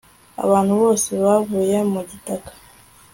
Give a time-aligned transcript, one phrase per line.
[0.43, 2.51] abantu bose bavuye mu gitaka